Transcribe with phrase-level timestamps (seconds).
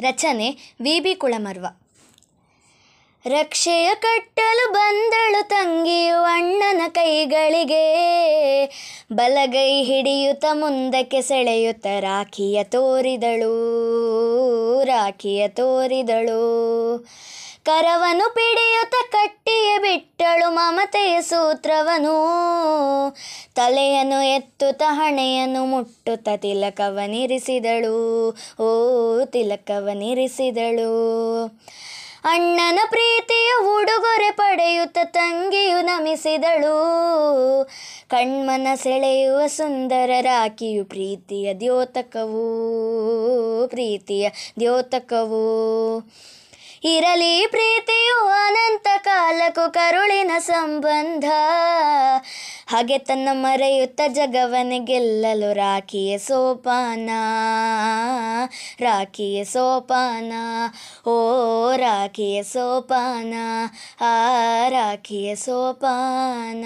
[0.00, 1.00] ರಚನೆ V.
[1.00, 1.14] B.
[1.14, 1.66] ಕುಳಮರ್ವ.
[3.26, 7.84] ರಕ್ಷೆಯ ಕಟ್ಟಲು ಬಂದಳು ತಂಗಿಯು ಅಣ್ಣನ ಕೈಗಳಿಗೆ.
[9.12, 13.54] ಬಲಗೈ ಹಿಡಿಯುತ್ತ ಮುಂದಕ್ಕೆ ಸೆಳೆಯುತ್ತ ರಾಖಿಯ ತೋರಿದಳು
[14.84, 16.40] ರಾಖಿಯ ತೋರಿದಳು.
[17.64, 19.39] ಕರವನು ಪಿಡಿಯುತ್ತ ಬಿಟ್ಟಳು
[20.50, 22.14] ಮಮತೆಯ ಸೂತ್ರವನು.
[23.54, 28.28] ತಲೆಯನ್ನು ಎತ್ತುತ್ತ ಹಣೆಯನ್ನು ಮುಟ್ಟುತ್ತ ತಿಲಕವನಿರಿಸಿದಳು
[28.62, 28.68] ಓ
[29.24, 30.90] ತಿಲಕವನಿರಿಸಿದಳು
[32.24, 36.74] ಅಣ್ಣನ ಪ್ರೀತಿಯ ಉಡುಗೊರೆ ಪಡೆಯುತ್ತ ತಂಗಿಯು ನಮಿಸಿದಳು.
[38.08, 42.44] ಕಣ್ಮನ ಸೆಳೆಯುವ ಸುಂದರ ರಾಖಿಯು ಪ್ರೀತಿಯ ದ್ಯೋತಕವು
[43.68, 45.44] ಪ್ರೀತಿಯ ದ್ಯೋತಕವು.
[46.84, 48.19] ಇರಲಿ ಪ್ರೀತಿಯು
[49.50, 51.24] ಕಾಲಕ್ಕೂ ಕರುಳಿನ ಸಂಬಂಧ.
[52.66, 57.10] ಹಾಗೆ ತನ್ನ ಮರೆಯುತ್ತ ಜಗವನ ಗೆಲ್ಲಲು ರಾಖಿಯ ಸೋಪಾನ.
[58.80, 60.32] ರಾಖಿಯ ಸೋಪಾನ.
[61.08, 63.34] ಓ, ರಾಖಿಯ ಸೋಪಾನ.
[64.00, 64.28] ಆ,
[64.68, 66.64] ರಾಖಿಯ ಸೋಪಾನ.